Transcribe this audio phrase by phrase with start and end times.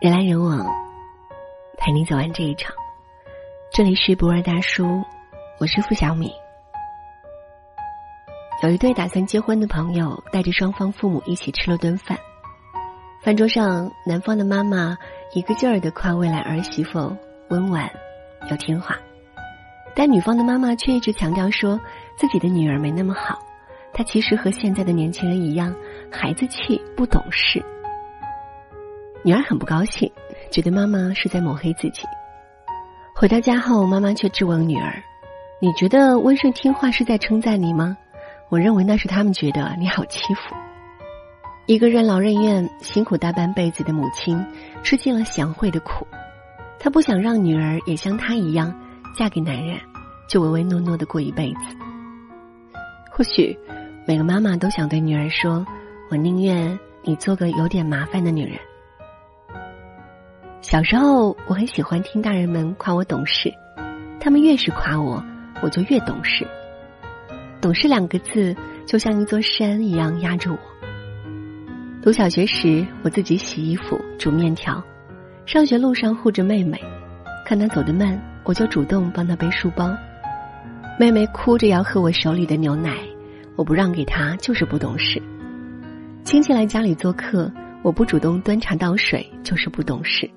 [0.00, 0.66] 人来人往，
[1.78, 2.74] 陪你走完这一场。
[3.72, 5.02] 这里是不二大叔，
[5.58, 6.32] 我是付小米。
[8.62, 12.18] 有一对打算结婚的朋友，带着双方父母一起吃了顿饭。
[13.22, 14.98] 饭桌上，男方的妈妈
[15.32, 17.16] 一个劲儿的夸未来儿媳妇
[17.48, 17.88] 温婉
[18.50, 18.96] 又听话，
[19.94, 21.80] 但女方的妈妈却一直强调说
[22.16, 23.38] 自己的女儿没那么好，
[23.92, 25.74] 她其实和现在的年轻人一样，
[26.10, 27.64] 孩子气不懂事。
[29.24, 30.12] 女儿很不高兴，
[30.50, 32.02] 觉得妈妈是在抹黑自己。
[33.16, 35.02] 回到家后，妈妈却质问女儿
[35.62, 37.96] ：“你觉得温顺听话是在称赞你吗？
[38.50, 40.54] 我认为那是他们觉得你好欺负。”
[41.64, 44.44] 一个任劳任怨、辛苦大半辈子的母亲，
[44.82, 46.06] 吃尽了贤惠的苦。
[46.78, 48.78] 她不想让女儿也像她一样，
[49.16, 49.80] 嫁给男人
[50.28, 51.60] 就唯唯诺诺的过一辈子。
[53.10, 53.58] 或许，
[54.06, 55.64] 每个妈妈都想对女儿说
[56.12, 58.58] ：“我宁愿你做个有点麻烦的女人。”
[60.64, 63.52] 小时候，我很喜欢听大人们夸我懂事，
[64.18, 65.22] 他们越是夸我，
[65.62, 66.46] 我就越懂事。
[67.60, 70.58] 懂事两个字就像一座山一样压着我。
[72.02, 74.82] 读小学时，我自己洗衣服、煮面条；
[75.44, 76.82] 上学路上护着妹妹，
[77.44, 79.94] 看她走得慢，我就主动帮她背书包。
[80.98, 82.96] 妹妹哭着要喝我手里的牛奶，
[83.54, 85.22] 我不让给她，就是不懂事。
[86.24, 90.28] 亲戚来家里做客，我不主动端茶倒水，就是不懂事。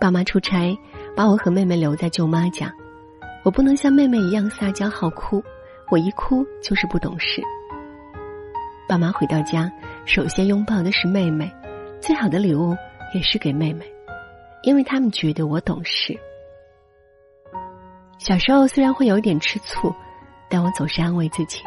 [0.00, 0.74] 爸妈出差，
[1.14, 2.72] 把我和妹妹留在舅妈家，
[3.44, 5.44] 我不能像妹妹一样撒娇好哭，
[5.90, 7.42] 我一哭就是不懂事。
[8.88, 9.70] 爸妈回到家，
[10.06, 11.52] 首先拥抱的是妹妹，
[12.00, 12.74] 最好的礼物
[13.14, 13.84] 也是给妹妹，
[14.62, 16.18] 因为他们觉得我懂事。
[18.16, 19.94] 小时候虽然会有点吃醋，
[20.48, 21.62] 但我总是安慰自己，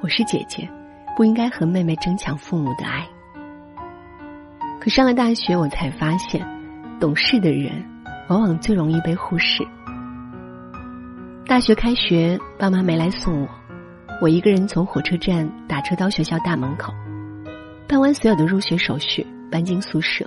[0.00, 0.66] 我是姐姐，
[1.14, 3.06] 不应该和妹妹争抢父母的爱。
[4.80, 6.57] 可上了大学，我才发现。
[7.00, 7.70] 懂事的人，
[8.28, 9.64] 往往最容易被忽视。
[11.46, 13.48] 大学开学，爸妈没来送我，
[14.20, 16.92] 我一个人从火车站打车到学校大门口，
[17.86, 20.26] 办完所有的入学手续，搬进宿舍。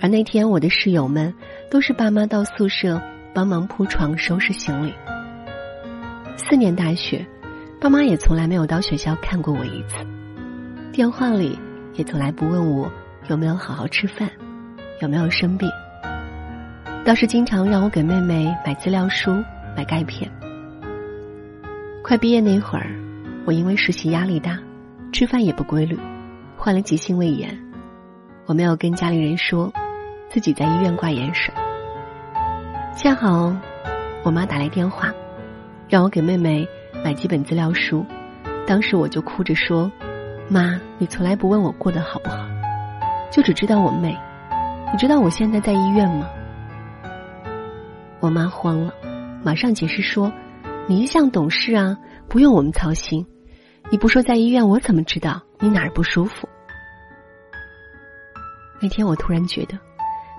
[0.00, 1.32] 而那天，我的室友们
[1.70, 3.00] 都是爸妈到宿舍
[3.34, 4.94] 帮忙铺床、收拾行李。
[6.36, 7.26] 四年大学，
[7.78, 9.96] 爸妈也从来没有到学校看过我一次，
[10.92, 11.58] 电话里
[11.92, 12.90] 也从来不问我
[13.28, 14.30] 有没有好好吃饭。
[15.00, 15.70] 有没有生病？
[17.04, 19.32] 倒是经常让我给妹妹买资料书、
[19.76, 20.28] 买钙片。
[22.02, 22.90] 快毕业那会儿，
[23.44, 24.58] 我因为实习压力大，
[25.12, 25.96] 吃饭也不规律，
[26.56, 27.56] 患了急性胃炎。
[28.46, 29.72] 我没有跟家里人说，
[30.28, 31.54] 自己在医院挂盐水。
[32.96, 33.54] 恰好，
[34.24, 35.12] 我妈打来电话，
[35.88, 36.66] 让我给妹妹
[37.04, 38.04] 买几本资料书。
[38.66, 39.90] 当时我就哭着说
[40.50, 42.38] ：“妈，你从来不问我过得好不好，
[43.30, 44.18] 就只知道我妹。”
[44.90, 46.28] 你知道我现在在医院吗？
[48.20, 48.92] 我妈慌了，
[49.44, 50.32] 马上解释说
[50.88, 53.24] ：“你一向懂事啊，不用我们操心。
[53.90, 56.48] 你不说在医院，我怎么知道你哪儿不舒服？”
[58.80, 59.78] 那天我突然觉得，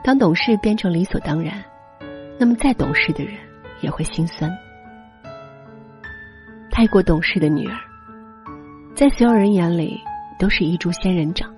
[0.04, 1.64] 当懂事变成理所当然，
[2.40, 3.36] 那么再懂事的人
[3.81, 4.52] 也会心酸。
[6.72, 7.78] 太过懂事的女儿，
[8.96, 10.02] 在所有人眼里
[10.40, 11.54] 都是一株仙人掌，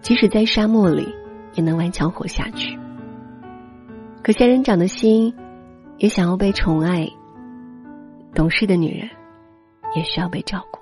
[0.00, 1.12] 即使在沙漠里。
[1.56, 2.78] 也能顽强活下去。
[4.22, 5.34] 可仙人掌的心，
[5.98, 7.08] 也想要被宠爱。
[8.34, 9.08] 懂事的女人，
[9.94, 10.78] 也需要被照顾。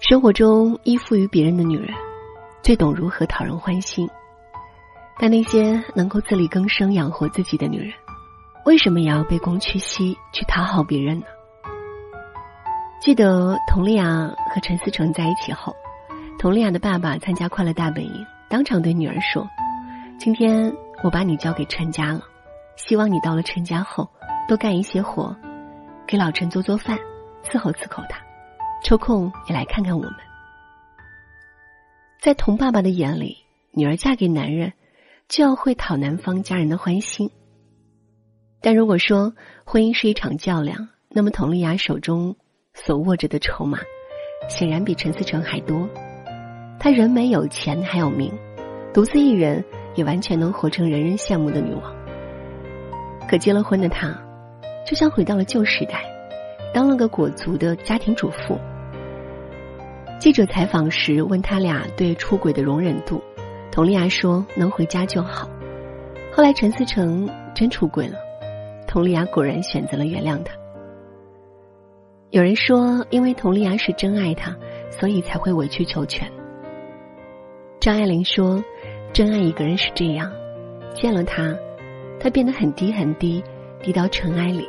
[0.00, 1.94] 生活中依附于别人的女人，
[2.62, 4.10] 最懂如何讨人欢心。
[5.18, 7.92] 但那些能够自力更生养活自己的女人，
[8.64, 11.26] 为什么也要卑躬屈膝去讨好别人呢？
[13.00, 15.76] 记得佟丽娅和陈思诚在一起后。
[16.40, 19.46] 佟丽娅的爸爸参加快乐大本营，当场对女儿说
[20.18, 20.74] ：“今天
[21.04, 22.22] 我把你交给陈家了，
[22.76, 24.08] 希望你到了陈家后
[24.48, 25.36] 多干一些活，
[26.06, 26.98] 给老陈做做饭，
[27.44, 28.18] 伺候伺候他，
[28.82, 30.14] 抽空也来看看我们。”
[32.18, 33.36] 在佟爸爸的眼里，
[33.72, 34.72] 女儿嫁给男人
[35.28, 37.30] 就要会讨男方家人的欢心。
[38.62, 39.34] 但如果说
[39.66, 42.34] 婚姻是一场较量，那么佟丽娅手中
[42.72, 43.80] 所握着的筹码，
[44.48, 45.86] 显然比陈思成还多。
[46.82, 48.32] 她人美有钱还有名，
[48.94, 49.62] 独自一人
[49.94, 51.94] 也完全能活成人人羡慕的女王。
[53.28, 54.18] 可结了婚的她，
[54.86, 56.02] 就像回到了旧时代，
[56.72, 58.58] 当了个裹足的家庭主妇。
[60.18, 63.22] 记者采访时问他俩对出轨的容忍度，
[63.70, 65.46] 佟丽娅说能回家就好。
[66.32, 68.16] 后来陈思成真出轨了，
[68.86, 70.54] 佟丽娅果然选择了原谅他。
[72.30, 74.56] 有人说，因为佟丽娅是真爱他，
[74.90, 76.26] 所以才会委曲求全。
[77.80, 78.62] 张爱玲说
[79.10, 80.30] ：“真爱一个人是这样，
[80.92, 81.56] 见了他，
[82.20, 83.42] 他变得很低很低，
[83.82, 84.68] 低到尘埃里。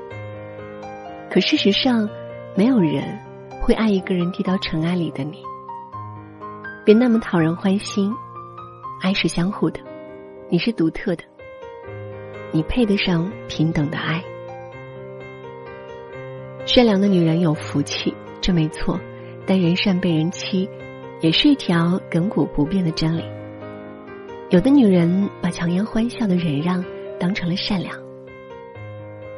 [1.29, 2.07] 可事实上，
[2.55, 3.19] 没有人
[3.61, 5.43] 会爱一个人低到尘埃里的你。
[6.85, 8.13] 别那么讨人欢心，
[9.01, 9.81] 爱是相互的，
[10.47, 11.23] 你是独特的，
[12.53, 14.23] 你配得上平等的爱。
[16.65, 18.97] 善良的女人有福气，这没错。”
[19.47, 20.69] 但人善被人欺，
[21.21, 23.23] 也是一条亘古不变的真理。
[24.49, 26.83] 有的女人把强颜欢笑的忍让
[27.19, 27.95] 当成了善良。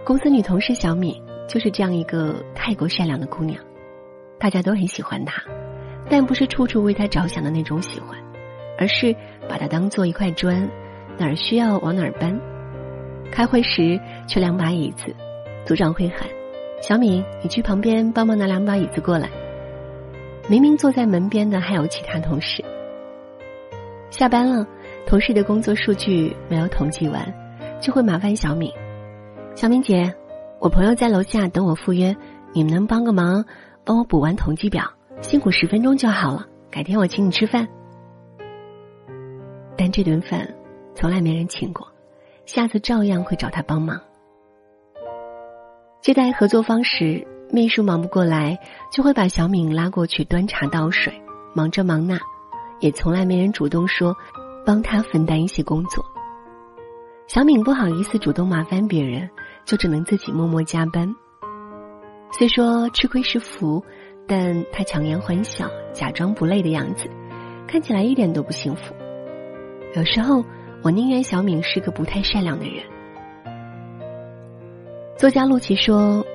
[0.03, 3.61] 公司女同事小敏就是这样一个太过善良的姑娘，
[4.39, 5.43] 大家都很喜欢她，
[6.09, 8.17] 但不是处处为她着想的那种喜欢，
[8.77, 9.15] 而是
[9.47, 10.67] 把她当做一块砖，
[11.17, 12.39] 哪儿需要往哪儿搬。
[13.29, 15.13] 开会时缺两把椅子，
[15.65, 16.27] 组长会喊
[16.81, 19.29] ：“小敏，你去旁边帮忙拿两把椅子过来。”
[20.49, 22.63] 明明坐在门边的还有其他同事。
[24.09, 24.67] 下班了，
[25.05, 27.33] 同事的工作数据没有统计完，
[27.81, 28.71] 就会麻烦小敏。
[29.55, 30.13] 小敏姐，
[30.59, 32.15] 我朋友在楼下等我赴约，
[32.51, 33.45] 你们能帮个忙，
[33.85, 34.83] 帮我补完统计表？
[35.21, 37.67] 辛苦十分钟就好了，改天我请你吃饭。
[39.77, 40.53] 但这顿饭
[40.93, 41.87] 从来没人请过，
[42.45, 43.99] 下次照样会找他帮忙。
[46.01, 47.25] 接待合作方时。
[47.53, 48.57] 秘书忙不过来，
[48.91, 51.13] 就会把小敏拉过去端茶倒水，
[51.53, 52.17] 忙这忙那，
[52.79, 54.17] 也从来没人主动说
[54.65, 56.03] 帮他分担一些工作。
[57.27, 59.29] 小敏不好意思主动麻烦别人，
[59.65, 61.13] 就只能自己默默加班。
[62.31, 63.85] 虽说吃亏是福，
[64.27, 67.07] 但他强颜欢笑，假装不累的样子，
[67.67, 68.95] 看起来一点都不幸福。
[69.95, 70.43] 有时候，
[70.81, 72.83] 我宁愿小敏是个不太善良的人。
[75.19, 76.25] 作家陆琪说。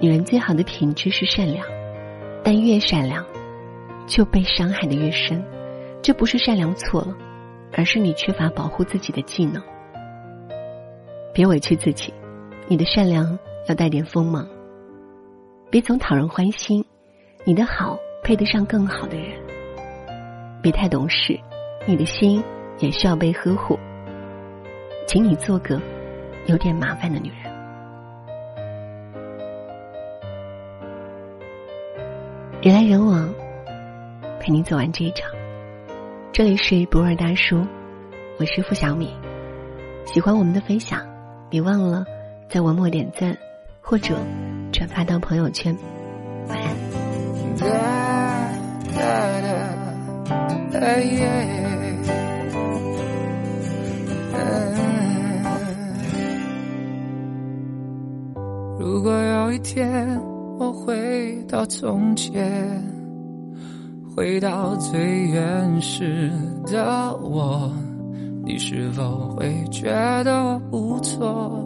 [0.00, 1.66] 女人最好的品质是善良，
[2.44, 3.24] 但越善良，
[4.06, 5.44] 就被伤害的越深。
[6.00, 7.16] 这不是善良错了，
[7.72, 9.60] 而是你缺乏保护自己的技能。
[11.34, 12.14] 别委屈自己，
[12.68, 13.36] 你的善良
[13.68, 14.48] 要带点锋芒。
[15.68, 16.84] 别总讨人欢心，
[17.44, 19.36] 你的好配得上更好的人。
[20.62, 21.38] 别太懂事，
[21.86, 22.42] 你的心
[22.78, 23.76] 也需要被呵护。
[25.08, 25.80] 请你做个
[26.46, 27.47] 有点麻烦的女人。
[32.68, 33.32] 人来人往，
[34.38, 35.30] 陪你走完这一场。
[36.30, 37.66] 这里是博尔大叔，
[38.38, 39.10] 我是付小米。
[40.04, 41.00] 喜欢我们的分享，
[41.48, 42.04] 别忘了
[42.50, 43.34] 在文末点赞
[43.80, 44.18] 或者
[44.70, 45.74] 转发到朋友圈。
[46.46, 46.76] 晚安。
[58.78, 60.37] 如果有一天。
[60.60, 62.82] 我回到从前，
[64.16, 66.32] 回到最原始
[66.66, 67.70] 的我，
[68.44, 69.88] 你是否会觉
[70.24, 71.64] 得我不错？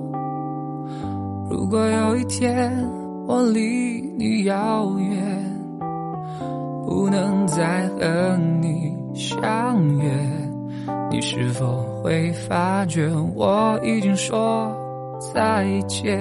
[1.51, 2.71] 如果有一天
[3.27, 5.57] 我离你遥远，
[6.87, 10.13] 不能再和你相约，
[11.11, 14.71] 你是否会发觉我已经说
[15.33, 16.21] 再见？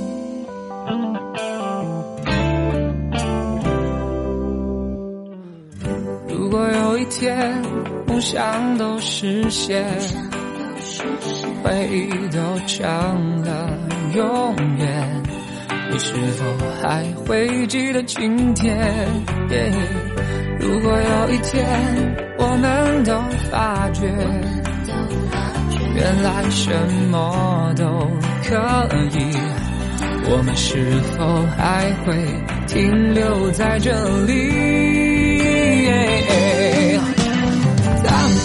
[6.51, 7.63] 如果有一天
[8.05, 9.85] 梦想都实现，
[11.63, 13.69] 回忆都成了
[14.13, 15.23] 永远，
[15.89, 16.43] 你是否
[16.81, 18.77] 还会记得今天？
[20.59, 21.65] 如果有一天
[22.37, 23.13] 我们都
[23.49, 24.05] 发觉，
[25.95, 26.69] 原来什
[27.09, 27.85] 么都
[28.43, 28.57] 可
[29.17, 29.37] 以。
[30.29, 32.13] 我们是否还会
[32.67, 33.89] 停留在这
[34.25, 34.90] 里？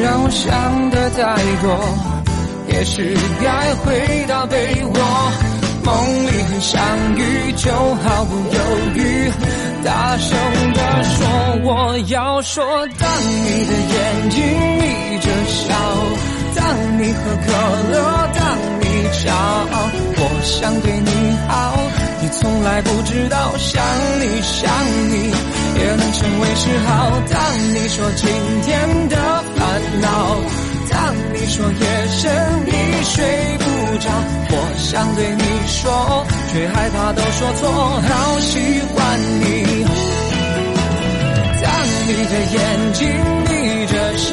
[0.00, 1.66] 让我想的太多，
[2.68, 4.94] 也许该回到被窝，
[5.84, 5.92] 梦
[6.26, 6.80] 里很相
[7.16, 8.58] 遇，就毫不犹
[8.94, 9.30] 豫，
[9.84, 10.36] 大声
[10.72, 11.26] 地说
[11.64, 12.64] 我要说。
[12.98, 13.08] 当
[13.44, 14.40] 你的眼睛
[14.78, 15.74] 眯着笑，
[16.54, 16.62] 当
[16.98, 17.52] 你喝可
[17.92, 17.94] 乐，
[18.34, 18.42] 当
[18.80, 21.76] 你骄傲，我想对你好，
[22.20, 23.82] 你从来不知道，想
[24.20, 24.70] 你想
[25.10, 25.32] 你。
[25.74, 27.10] 也能成为嗜好。
[27.28, 27.40] 当
[27.74, 28.28] 你说今
[28.62, 29.16] 天的
[29.92, 30.08] 烦恼，
[30.88, 32.32] 当你说夜深
[32.64, 32.72] 你
[33.04, 33.22] 睡
[33.58, 33.64] 不
[33.98, 34.08] 着，
[34.48, 37.68] 我想对你说，却害怕都说错。
[38.08, 39.84] 好喜欢你，
[41.60, 41.68] 当
[42.08, 43.00] 你的眼睛
[43.44, 44.32] 眯着笑，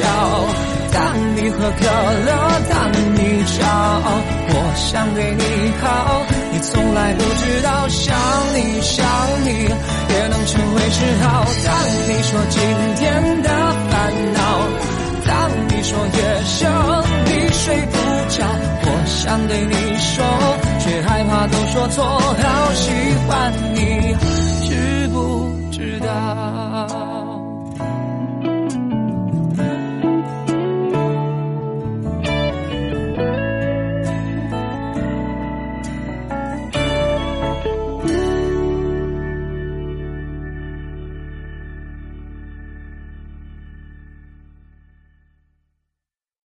[0.92, 0.98] 当
[1.36, 1.84] 你喝可
[2.24, 2.30] 乐，
[2.70, 4.08] 当你骄傲，
[4.48, 5.44] 我想对你
[5.82, 5.84] 好。
[6.52, 8.16] 你从来不知道想
[8.54, 9.06] 你想
[9.44, 9.48] 你
[10.12, 11.44] 也能成为嗜好。
[11.64, 11.68] 当
[12.08, 12.60] 你说今
[12.96, 13.48] 天的
[13.90, 14.40] 烦恼，
[15.26, 16.70] 当你说夜深
[17.26, 17.96] 你睡不
[18.30, 18.44] 着，
[18.82, 20.24] 我想对你说，
[20.78, 22.04] 却害怕都说错。
[22.04, 22.90] 好喜
[23.26, 23.78] 欢你，